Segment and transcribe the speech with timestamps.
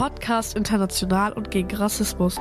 [0.00, 2.38] Podcast international und gegen Rassismus.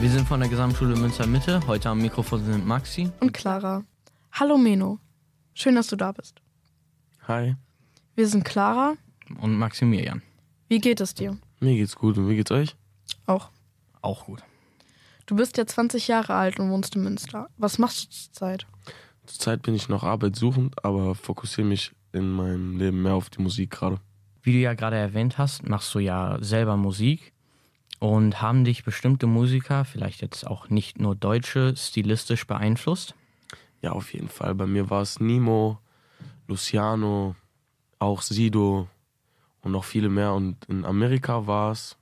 [0.00, 1.60] Wir sind von der Gesamtschule Münster Mitte.
[1.66, 3.84] Heute am Mikrofon sind Maxi und Clara.
[4.32, 4.98] Hallo Meno.
[5.52, 6.40] Schön, dass du da bist.
[7.28, 7.54] Hi.
[8.14, 8.94] Wir sind Clara
[9.42, 10.22] und Maximilian.
[10.68, 11.36] Wie geht es dir?
[11.60, 12.79] Mir geht's gut und wie geht's euch?
[13.26, 13.50] Auch.
[14.02, 14.42] Auch gut.
[15.26, 17.48] Du bist ja 20 Jahre alt und wohnst in Münster.
[17.56, 18.66] Was machst du zurzeit?
[19.26, 23.70] Zurzeit bin ich noch arbeitssuchend, aber fokussiere mich in meinem Leben mehr auf die Musik
[23.70, 24.00] gerade.
[24.42, 27.32] Wie du ja gerade erwähnt hast, machst du ja selber Musik.
[28.00, 33.14] Und haben dich bestimmte Musiker, vielleicht jetzt auch nicht nur Deutsche, stilistisch beeinflusst?
[33.82, 34.54] Ja, auf jeden Fall.
[34.54, 35.78] Bei mir war es Nemo,
[36.48, 37.36] Luciano,
[37.98, 38.88] auch Sido
[39.60, 40.32] und noch viele mehr.
[40.32, 41.96] Und in Amerika war es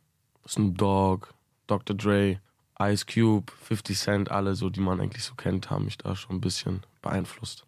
[0.49, 1.29] Snoop Dogg,
[1.67, 1.95] Dr.
[1.97, 2.41] Dre,
[2.81, 6.37] Ice Cube, 50 Cent, alle so, die man eigentlich so kennt, haben mich da schon
[6.37, 7.67] ein bisschen beeinflusst.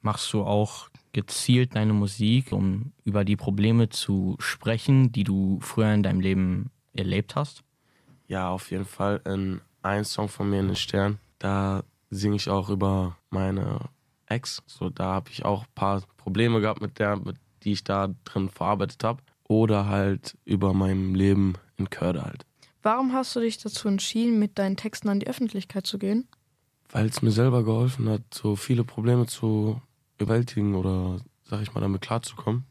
[0.00, 5.92] Machst du auch gezielt deine Musik, um über die Probleme zu sprechen, die du früher
[5.92, 7.64] in deinem Leben erlebt hast?
[8.28, 9.20] Ja, auf jeden Fall.
[9.24, 13.80] In ein Song von mir in den Stern, da singe ich auch über meine
[14.26, 14.62] Ex.
[14.66, 18.08] So, da habe ich auch ein paar Probleme gehabt mit der, mit, die ich da
[18.24, 19.22] drin verarbeitet habe.
[19.48, 22.46] Oder halt über mein Leben in Körde halt.
[22.82, 26.28] Warum hast du dich dazu entschieden, mit deinen Texten an die Öffentlichkeit zu gehen?
[26.90, 29.80] Weil es mir selber geholfen hat, so viele Probleme zu
[30.18, 32.64] überwältigen oder, sag ich mal, damit klarzukommen.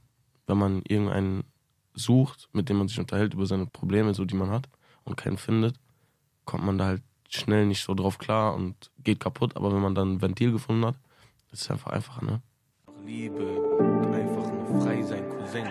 [0.48, 1.44] Wenn man irgendeinen
[1.94, 4.70] sucht, mit dem man sich unterhält über seine Probleme, so die man hat,
[5.04, 5.76] und keinen findet,
[6.46, 9.56] kommt man da halt schnell nicht so drauf klar und geht kaputt.
[9.56, 10.96] Aber wenn man dann ein Ventil gefunden hat,
[11.52, 12.42] ist es einfach einfacher, ne?
[13.06, 13.40] Liebe,
[14.14, 15.68] einfach nur frei sein, Cousin.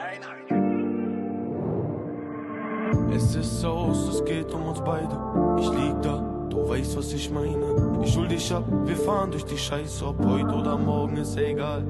[3.16, 5.18] Es ist so, es geht um uns beide.
[5.58, 6.18] Ich lieg da,
[6.50, 8.02] du weißt, was ich meine.
[8.04, 11.82] Ich hol dich ab, wir fahren durch die Scheiße, ob heute oder morgen, ist egal.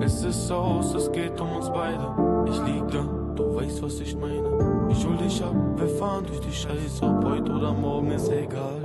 [0.00, 2.14] Es ist so, es geht um uns beide.
[2.48, 3.02] Ich lieg da,
[3.34, 4.86] du weißt, was ich meine.
[4.88, 8.78] Ich hol dich ab, wir fahren durch die Scheiße, ob heute oder morgen, ist egal.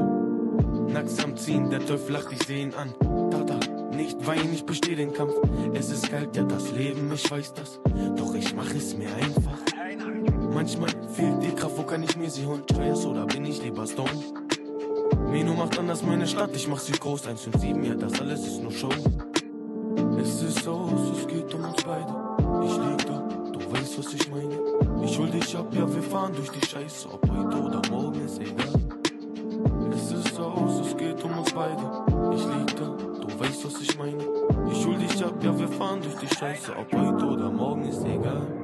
[0.91, 2.89] Nacks am Ziehen, der Teufel lacht, ich seh ihn an.
[3.45, 3.59] Da,
[3.95, 5.33] nicht weinen, ich besteh den Kampf.
[5.75, 7.79] Es ist kalt, ja, das Leben, ich weiß das.
[8.17, 9.64] Doch ich mach es mir einfach.
[10.55, 12.63] Manchmal fehlt die Kraft, wo kann ich mir sie holen?
[12.71, 14.09] Stress oder bin ich lieber Stone?
[15.29, 17.27] Meno macht anders meine Stadt, ich mach sie groß.
[17.27, 18.87] 157, ja, das alles ist nur Show.
[20.17, 22.15] Es ist so, es geht um uns beide.
[22.63, 24.57] Ich lieg da, du weißt, was ich meine.
[25.03, 27.09] Ich hol dich ab, ja, wir fahren durch die Scheiße.
[27.11, 28.79] Ob heute oder morgen ist egal.
[29.93, 31.83] Es ist so, es geht um uns beide.
[32.33, 34.23] Ich lieg da, du weißt, was ich meine.
[34.71, 36.71] Ich hol dich ab, ja, wir fahren durch die Scheiße.
[36.77, 38.54] Ob heute oder morgen ist egal.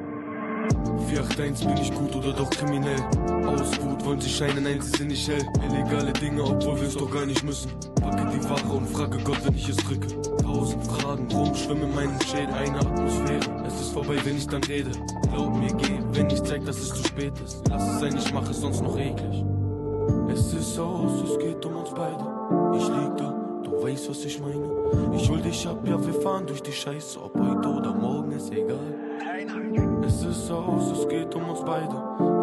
[1.07, 2.99] 481 bin ich gut oder doch kriminell?
[3.45, 5.43] Ausgut, wollen sie scheinen, nein, sie sind nicht hell.
[5.67, 7.71] Illegale Dinge, obwohl wir es doch gar nicht müssen.
[8.01, 10.07] Packe die Ware und frage Gott, wenn ich es drücke.
[10.41, 13.63] Tausend Fragen rum, schwimme in meinem Schädel, eine Atmosphäre.
[13.67, 14.91] Es ist vorbei, wenn ich dann rede.
[15.33, 17.61] Glaub mir, geh, wenn ich zeig, dass es zu spät ist.
[17.69, 19.45] Lass es sein, ich mach es sonst noch eklig.
[20.31, 22.25] Es ist aus, es geht um uns beide.
[22.77, 22.90] Ich
[23.91, 24.69] weißt, was ich meine.
[25.15, 27.19] Ich hol dich ab, ja, wir fahren durch die Scheiße.
[27.21, 28.79] Ob heute oder morgen, ist egal.
[30.05, 31.95] Es ist aus, es geht um uns beide.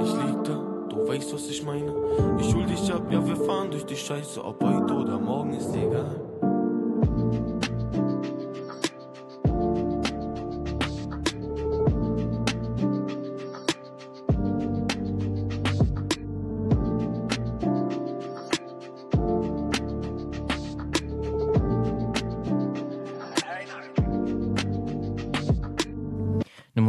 [0.04, 1.92] Ich lieg da, du weißt, was ich meine.
[2.38, 4.44] Ich hol dich ab, ja, wir fahren durch die Scheiße.
[4.44, 6.28] Ob heute oder morgen, ist egal.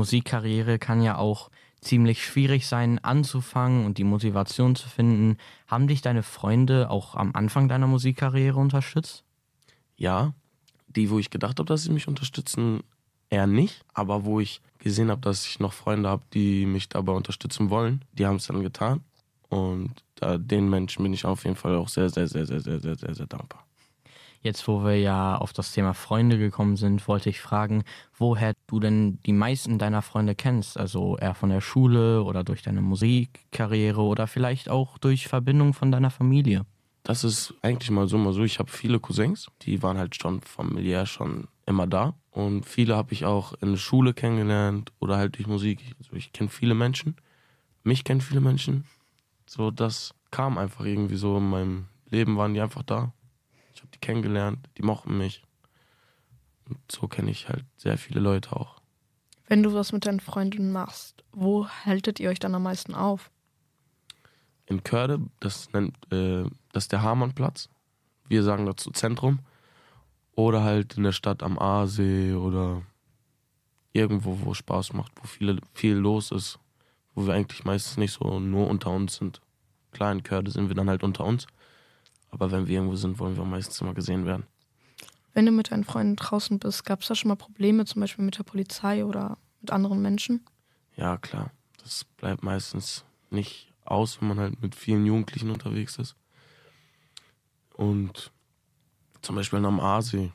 [0.09, 5.37] Musikkarriere kann ja auch ziemlich schwierig sein anzufangen und die Motivation zu finden.
[5.67, 9.23] Haben dich deine Freunde auch am Anfang deiner Musikkarriere unterstützt?
[9.97, 10.33] Ja,
[10.87, 12.81] die, wo ich gedacht habe, dass sie mich unterstützen,
[13.29, 13.85] eher nicht.
[13.93, 18.03] Aber wo ich gesehen habe, dass ich noch Freunde habe, die mich dabei unterstützen wollen,
[18.13, 19.01] die haben es dann getan.
[19.49, 22.79] Und da, den Menschen bin ich auf jeden Fall auch sehr, sehr, sehr, sehr, sehr,
[22.79, 23.63] sehr, sehr, sehr dankbar.
[24.41, 27.83] Jetzt, wo wir ja auf das Thema Freunde gekommen sind, wollte ich fragen,
[28.17, 30.77] woher du denn die meisten deiner Freunde kennst.
[30.77, 35.91] Also eher von der Schule oder durch deine Musikkarriere oder vielleicht auch durch Verbindung von
[35.91, 36.65] deiner Familie.
[37.03, 38.43] Das ist eigentlich mal so, mal so.
[38.43, 42.13] Ich habe viele Cousins, die waren halt schon familiär schon immer da.
[42.31, 45.81] Und viele habe ich auch in der Schule kennengelernt oder halt durch Musik.
[45.99, 47.15] Also ich kenne viele Menschen.
[47.83, 48.85] Mich kennen viele Menschen.
[49.47, 53.11] So, das kam einfach irgendwie so in meinem Leben, waren die einfach da.
[53.99, 55.43] Die kennengelernt, die mochten mich.
[56.67, 58.79] Und so kenne ich halt sehr viele Leute auch.
[59.47, 63.31] Wenn du was mit deinen Freunden machst, wo haltet ihr euch dann am meisten auf?
[64.69, 67.69] in Körde, das nennt äh, das ist der Hamann-Platz.
[68.27, 69.39] Wir sagen dazu Zentrum.
[70.35, 72.83] Oder halt in der Stadt am Aasee oder
[73.91, 76.59] irgendwo, wo Spaß macht, wo viele, viel los ist,
[77.13, 79.41] wo wir eigentlich meistens nicht so nur unter uns sind.
[79.91, 81.47] Klar, in Körde sind wir dann halt unter uns.
[82.31, 84.45] Aber wenn wir irgendwo sind, wollen wir meistens immer gesehen werden.
[85.33, 88.25] Wenn du mit deinen Freunden draußen bist, gab es da schon mal Probleme, zum Beispiel
[88.25, 90.45] mit der Polizei oder mit anderen Menschen?
[90.95, 91.51] Ja, klar.
[91.81, 96.15] Das bleibt meistens nicht aus, wenn man halt mit vielen Jugendlichen unterwegs ist.
[97.73, 98.31] Und
[99.21, 100.31] zum Beispiel am Aasee,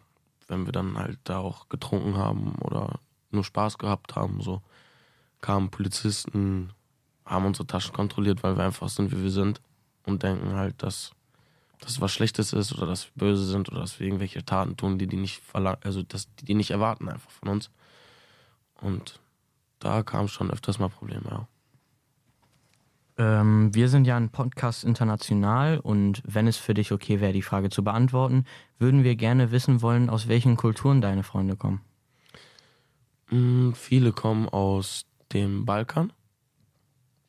[0.48, 3.00] wenn wir dann halt da auch getrunken haben oder
[3.30, 4.62] nur Spaß gehabt haben, so
[5.40, 6.72] kamen Polizisten,
[7.24, 9.60] haben unsere Taschen kontrolliert, weil wir einfach sind, wie wir sind
[10.04, 11.12] und denken halt, dass
[11.84, 14.98] das was Schlechtes ist oder dass wir böse sind oder dass wir irgendwelche Taten tun,
[14.98, 17.70] die die nicht verlangen, also dass die, die nicht erwarten einfach von uns.
[18.80, 19.20] Und
[19.78, 21.48] da kam schon öfters mal Probleme, ja.
[23.16, 27.42] Ähm, wir sind ja ein Podcast international und wenn es für dich okay wäre, die
[27.42, 28.44] Frage zu beantworten,
[28.78, 31.80] würden wir gerne wissen wollen, aus welchen Kulturen deine Freunde kommen.
[33.30, 36.12] Mm, viele kommen aus dem Balkan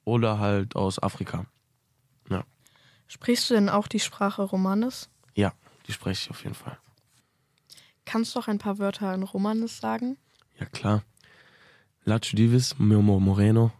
[0.06, 1.46] oder halt aus Afrika.
[3.07, 5.10] Sprichst du denn auch die Sprache Romanes?
[5.36, 5.54] Ja,
[5.88, 6.78] die spreche ich auf jeden Fall.
[8.06, 10.18] Kannst du auch ein paar Wörter in Romanes sagen?
[10.60, 11.04] Ja, klar.
[12.04, 13.72] Lacho Divis, meu Moreno,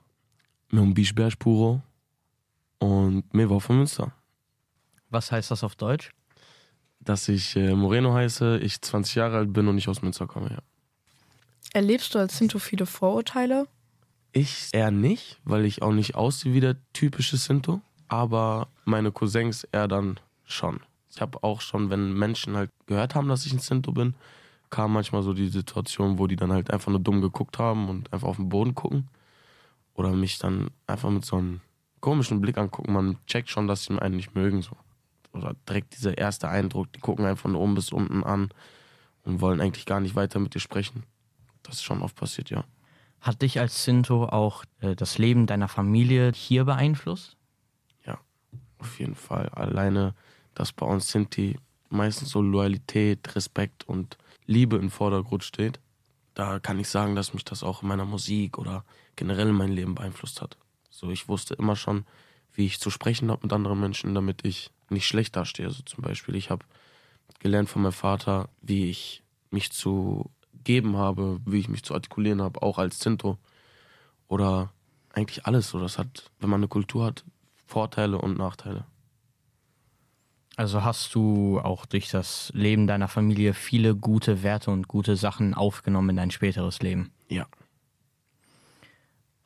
[0.70, 1.82] meu Bischberg puro
[2.80, 4.14] und mir war von Münster.
[5.10, 6.12] Was heißt das auf Deutsch?
[7.00, 10.50] Dass ich äh, Moreno heiße, ich 20 Jahre alt bin und ich aus Münster komme,
[10.50, 10.60] ja.
[11.74, 13.68] Erlebst du als Sinto viele Vorurteile?
[14.32, 19.64] Ich eher nicht, weil ich auch nicht aussehe wie der typische Sinto, aber meine Cousins
[19.72, 20.80] eher dann schon.
[21.10, 24.16] Ich habe auch schon, wenn Menschen halt gehört haben, dass ich ein Sinto bin,
[24.70, 28.12] kam manchmal so die Situation, wo die dann halt einfach nur dumm geguckt haben und
[28.12, 29.08] einfach auf den Boden gucken.
[29.94, 31.62] Oder mich dann einfach mit so einem
[32.02, 32.92] komischen Blick angucken.
[32.92, 34.62] Man checkt schon, dass sie einen nicht mögen.
[34.62, 34.76] So.
[35.32, 38.50] Oder direkt dieser erste Eindruck, die gucken einen von oben bis unten an
[39.24, 41.04] und wollen eigentlich gar nicht weiter mit dir sprechen.
[41.64, 42.66] Das ist schon oft passiert, ja.
[43.22, 47.35] Hat dich als Sinto auch äh, das Leben deiner Familie hier beeinflusst?
[48.80, 49.50] Auf jeden Fall.
[49.50, 50.14] Alleine,
[50.54, 51.58] dass bei uns Sinti
[51.90, 55.80] meistens so Loyalität, Respekt und Liebe im Vordergrund steht.
[56.34, 58.84] Da kann ich sagen, dass mich das auch in meiner Musik oder
[59.16, 60.58] generell in meinem Leben beeinflusst hat.
[60.90, 62.06] So, ich wusste immer schon,
[62.54, 65.66] wie ich zu sprechen habe mit anderen Menschen, damit ich nicht schlecht dastehe.
[65.66, 66.66] Also zum Beispiel, ich habe
[67.40, 70.30] gelernt von meinem Vater, wie ich mich zu
[70.64, 73.38] geben habe, wie ich mich zu artikulieren habe, auch als Zinto.
[74.28, 74.72] Oder
[75.14, 75.80] eigentlich alles so.
[75.80, 77.24] Das hat, wenn man eine Kultur hat,
[77.66, 78.86] Vorteile und Nachteile.
[80.58, 85.54] Also hast du auch durch das Leben deiner Familie viele gute Werte und gute Sachen
[85.54, 87.12] aufgenommen in dein späteres Leben?
[87.28, 87.46] Ja.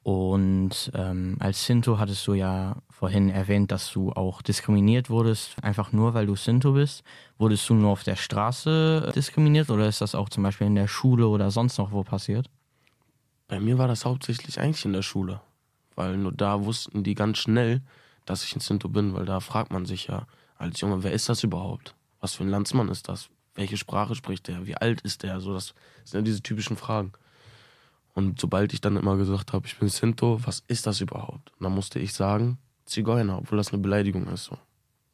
[0.04, 5.92] Und ähm, als Sinto hattest du ja vorhin erwähnt, dass du auch diskriminiert wurdest, einfach
[5.92, 7.04] nur weil du Sinto bist.
[7.38, 10.88] Wurdest du nur auf der Straße diskriminiert oder ist das auch zum Beispiel in der
[10.88, 12.50] Schule oder sonst noch wo passiert?
[13.48, 15.42] Bei mir war das hauptsächlich eigentlich in der Schule,
[15.96, 17.82] weil nur da wussten die ganz schnell,
[18.30, 20.28] dass ich ein Sinto bin, weil da fragt man sich ja
[20.58, 21.96] als Junge, wer ist das überhaupt?
[22.20, 23.30] Was für ein Landsmann ist das?
[23.56, 24.68] Welche Sprache spricht der?
[24.68, 25.40] Wie alt ist der?
[25.40, 25.74] So, das
[26.04, 27.14] sind ja diese typischen Fragen.
[28.14, 31.52] Und sobald ich dann immer gesagt habe, ich bin Sinto, was ist das überhaupt?
[31.58, 34.46] Und dann musste ich sagen, Zigeuner, obwohl das eine Beleidigung ist.
[34.46, 34.58] So.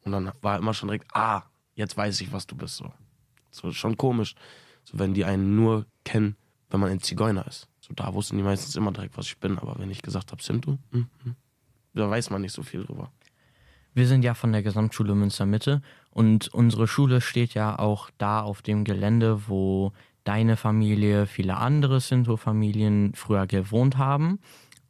[0.04, 1.42] Und dann war immer schon direkt, ah,
[1.74, 2.76] jetzt weiß ich, was du bist.
[2.76, 2.92] So,
[3.50, 4.34] so schon komisch.
[4.84, 6.36] So, wenn die einen nur kennen,
[6.68, 7.68] wenn man ein Zigeuner ist.
[7.80, 9.58] So, da wussten die meistens immer direkt, was ich bin.
[9.58, 11.36] Aber wenn ich gesagt habe, Sinto, hm, hm,
[11.96, 13.10] da weiß man nicht so viel drüber.
[13.94, 18.42] Wir sind ja von der Gesamtschule Münster Mitte und unsere Schule steht ja auch da
[18.42, 19.92] auf dem Gelände, wo
[20.24, 24.38] deine Familie, viele andere Sinto-Familien früher gewohnt haben.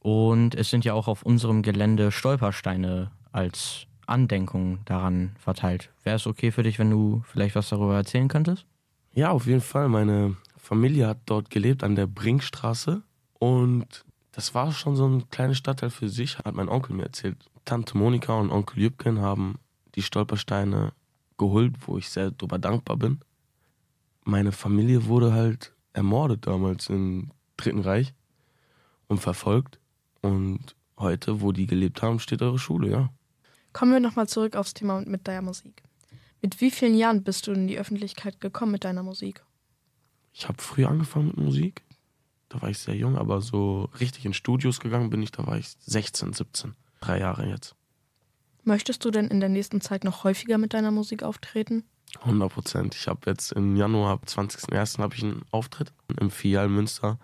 [0.00, 5.90] Und es sind ja auch auf unserem Gelände Stolpersteine als Andenkung daran verteilt.
[6.04, 8.66] Wäre es okay für dich, wenn du vielleicht was darüber erzählen könntest?
[9.14, 9.88] Ja, auf jeden Fall.
[9.88, 13.02] Meine Familie hat dort gelebt an der Brinkstraße
[13.38, 14.04] und
[14.36, 17.36] das war schon so ein kleiner Stadtteil für sich, hat mein Onkel mir erzählt.
[17.64, 19.58] Tante Monika und Onkel Jübken haben
[19.96, 20.92] die Stolpersteine
[21.36, 23.20] geholt, wo ich sehr darüber dankbar bin
[24.26, 28.12] meine Familie wurde halt ermordet damals im Dritten Reich
[29.06, 29.78] und verfolgt.
[30.20, 33.10] Und heute, wo die gelebt haben, steht eure Schule, ja.
[33.72, 35.82] Kommen wir nochmal zurück aufs Thema mit deiner Musik.
[36.42, 39.42] Mit wie vielen Jahren bist du in die Öffentlichkeit gekommen mit deiner Musik?
[40.32, 41.82] Ich habe früh angefangen mit Musik.
[42.56, 45.58] Da war ich sehr jung, aber so richtig in Studios gegangen bin ich, da war
[45.58, 46.74] ich 16, 17.
[47.00, 47.76] Drei Jahre jetzt.
[48.64, 51.84] Möchtest du denn in der nächsten Zeit noch häufiger mit deiner Musik auftreten?
[52.22, 52.94] 100 Prozent.
[52.94, 55.00] Ich habe jetzt im Januar, am 20.01.
[55.00, 57.18] habe ich einen Auftritt im Filial Münster.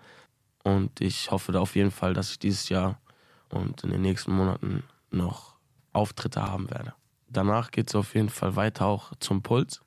[0.63, 3.01] Und ich hoffe da auf jeden Fall, dass ich dieses Jahr
[3.49, 5.55] und in den nächsten Monaten noch
[5.93, 6.93] Auftritte haben werde.
[7.27, 9.81] Danach geht es auf jeden Fall weiter auch zum Puls.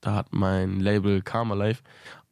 [0.00, 1.82] Da hat mein Label Karma Life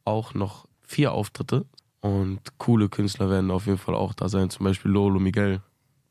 [0.05, 1.65] auch noch vier Auftritte.
[2.07, 4.49] Und coole Künstler werden auf jeden Fall auch da sein.
[4.49, 5.61] Zum Beispiel Lolo Miguel.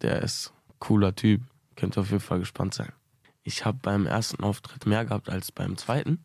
[0.03, 1.41] Der ist cooler Typ.
[1.75, 2.93] Könnt ihr auf jeden Fall gespannt sein.
[3.45, 6.23] Ich habe beim ersten Auftritt mehr gehabt als beim zweiten.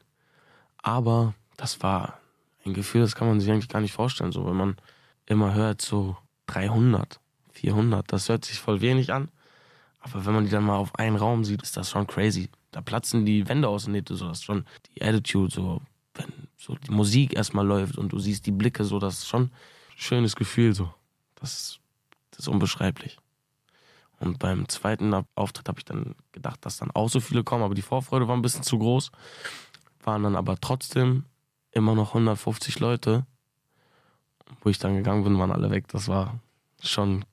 [0.77, 2.19] Aber das war
[2.65, 4.33] ein Gefühl, das kann man sich eigentlich gar nicht vorstellen.
[4.33, 4.75] So, wenn man
[5.25, 7.21] immer hört, so 300,
[7.53, 9.29] 400, das hört sich voll wenig an.
[10.01, 12.49] Aber wenn man die dann mal auf einen Raum sieht, ist das schon crazy.
[12.71, 15.81] Da platzen die Wände aus der Nähte, so das ist schon die Attitude, so
[16.61, 19.51] so die Musik erstmal läuft und du siehst die Blicke, so das ist schon ein
[19.95, 20.93] schönes Gefühl, so.
[21.35, 21.79] Das,
[22.29, 23.17] das ist unbeschreiblich.
[24.19, 27.73] Und beim zweiten Auftritt habe ich dann gedacht, dass dann auch so viele kommen, aber
[27.73, 29.11] die Vorfreude war ein bisschen zu groß.
[30.03, 31.25] Waren dann aber trotzdem
[31.71, 33.25] immer noch 150 Leute.
[34.61, 35.87] Wo ich dann gegangen bin, waren alle weg.
[35.87, 36.39] Das war
[36.83, 37.25] schon ein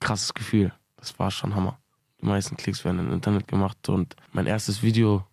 [0.00, 0.72] krasses Gefühl.
[0.96, 1.78] Das war schon Hammer.
[2.20, 5.24] Die meisten Klicks werden im Internet gemacht und mein erstes Video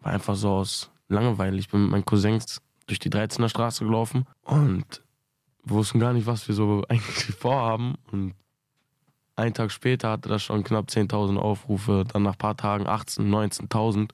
[0.00, 1.58] war einfach so aus Langeweile.
[1.58, 5.02] Ich bin mit meinen Cousins durch die 13er Straße gelaufen und
[5.64, 7.94] wir wussten gar nicht, was wir so eigentlich vorhaben.
[8.10, 8.34] Und
[9.36, 13.68] einen Tag später hatte das schon knapp 10.000 Aufrufe, dann nach ein paar Tagen 18.000,
[13.68, 14.10] 19.000.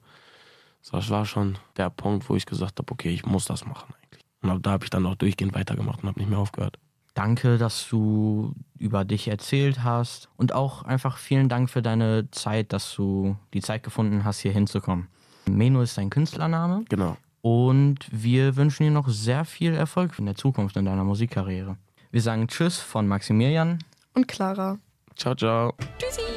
[0.81, 3.95] So, das war schon der Punkt, wo ich gesagt habe, okay, ich muss das machen
[3.95, 4.25] eigentlich.
[4.43, 6.79] Und da habe ich dann auch durchgehend weitergemacht und habe nicht mehr aufgehört.
[7.15, 12.73] Danke, dass du über dich erzählt hast und auch einfach vielen Dank für deine Zeit,
[12.73, 15.09] dass du die Zeit gefunden hast, hier hinzukommen.
[15.51, 16.85] Meno ist dein Künstlername.
[16.89, 17.17] Genau.
[17.41, 21.77] Und wir wünschen dir noch sehr viel Erfolg in der Zukunft in deiner Musikkarriere.
[22.11, 23.79] Wir sagen Tschüss von Maximilian
[24.15, 24.79] und Clara.
[25.17, 25.75] Ciao, ciao.
[25.99, 26.28] Tschüssi.